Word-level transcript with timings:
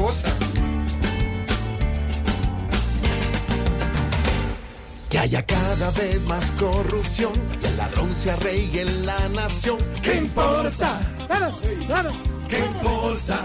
Cosa. 0.00 0.32
Que 5.10 5.18
haya 5.18 5.44
cada 5.44 5.90
vez 5.90 6.22
más 6.22 6.50
corrupción 6.52 7.32
y 7.62 7.66
el 7.66 7.76
ladrón 7.76 8.16
se 8.16 8.30
arraigue 8.30 8.80
en 8.80 9.04
la 9.04 9.28
nación. 9.28 9.78
¿Qué 10.02 10.16
importa? 10.16 11.00
¿Qué 12.48 12.58
importa? 12.60 13.38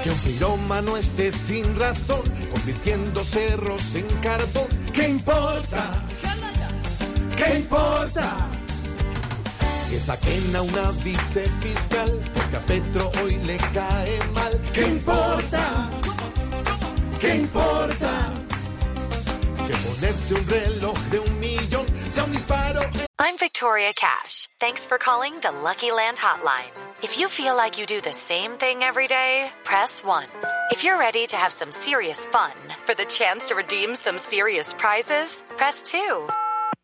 Que 0.00 0.10
un 0.10 0.18
pirómano 0.18 0.96
esté 0.96 1.32
sin 1.32 1.76
razón, 1.76 2.22
convirtiendo 2.54 3.24
cerros 3.24 3.82
en 3.96 4.06
carbón. 4.18 4.68
¿Qué 4.92 5.08
importa? 5.08 6.04
¿Qué 7.36 7.58
importa? 7.58 8.48
Que 9.90 9.98
saquen 9.98 10.54
a 10.54 10.62
una 10.62 10.92
vicefiscal, 11.02 12.12
porque 12.32 12.56
a 12.56 12.60
Petro 12.60 13.10
hoy 13.24 13.34
le 13.38 13.56
cae. 13.74 14.09
¿Qué 14.80 14.86
importa? 14.86 15.90
¿Qué 17.20 17.34
importa? 17.34 18.32
Que 19.66 19.76
ponerse 19.76 20.34
un 20.34 20.48
reloj 20.48 20.98
de 21.10 21.18
un 21.18 21.38
millón 21.38 21.86
sea 22.10 22.24
un 22.24 22.32
disparo. 22.32 22.80
I'm 23.18 23.36
Victoria 23.36 23.92
Cash. 23.94 24.48
Thanks 24.58 24.86
for 24.86 24.96
calling 24.96 25.34
the 25.42 25.52
Lucky 25.62 25.92
Land 25.92 26.16
Hotline. 26.16 26.72
If 27.02 27.18
you 27.18 27.28
feel 27.28 27.54
like 27.54 27.78
you 27.78 27.84
do 27.84 28.00
the 28.00 28.14
same 28.14 28.52
thing 28.52 28.82
every 28.82 29.06
day, 29.06 29.50
press 29.64 30.02
1. 30.02 30.24
If 30.70 30.82
you're 30.82 30.98
ready 30.98 31.26
to 31.26 31.36
have 31.36 31.52
some 31.52 31.70
serious 31.70 32.24
fun 32.24 32.56
for 32.86 32.94
the 32.94 33.04
chance 33.04 33.48
to 33.48 33.56
redeem 33.56 33.94
some 33.94 34.18
serious 34.18 34.72
prizes, 34.72 35.44
press 35.58 35.82
2. 35.82 36.26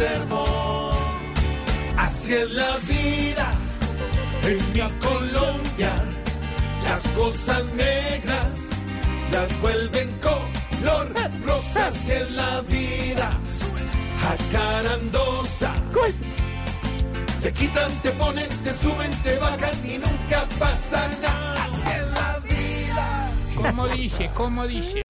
sermón. 0.00 0.96
Así 1.96 2.32
es 2.32 2.50
la 2.52 2.72
vida 2.88 3.46
en 4.50 4.58
mi 4.72 4.80
Colombia. 5.06 5.92
Las 6.88 7.02
cosas 7.08 7.64
negras 7.74 8.52
las 9.30 9.50
vuelven 9.60 10.10
color 10.28 11.06
rosa. 11.44 11.88
Así 11.88 12.12
la 12.30 12.62
vida 12.62 13.28
jacarandosa. 14.24 15.72
Te 17.42 17.52
quitan, 17.52 17.90
te 18.02 18.10
ponen, 18.12 18.48
te 18.64 18.72
suben, 18.72 19.10
te 19.24 19.38
bajan 19.38 19.76
y 19.84 19.98
nunca 19.98 20.38
pasa 20.58 21.00
nada. 21.22 21.64
Así 21.64 21.90
es 21.98 22.06
la 22.18 22.30
vida. 22.48 23.30
¿Cómo 23.56 23.88
dice? 23.88 24.30
¿Cómo 24.34 24.66
dice? 24.66 25.09